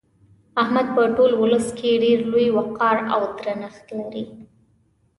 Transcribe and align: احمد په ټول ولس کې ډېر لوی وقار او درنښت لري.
احمد 0.61 0.87
په 0.95 1.03
ټول 1.15 1.31
ولس 1.41 1.67
کې 1.77 2.01
ډېر 2.03 2.19
لوی 2.31 2.47
وقار 2.57 2.97
او 3.13 3.21
درنښت 3.37 3.87
لري. 3.99 4.25